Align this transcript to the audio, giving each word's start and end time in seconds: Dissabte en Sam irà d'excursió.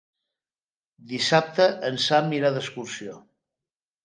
Dissabte 1.11 1.67
en 1.91 2.01
Sam 2.07 2.35
irà 2.39 2.53
d'excursió. 2.57 3.21